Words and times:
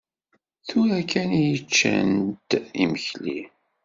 Tura 0.67 0.99
kan 1.11 1.29
i 1.43 1.45
ččant 1.65 2.49
imekli. 2.83 3.39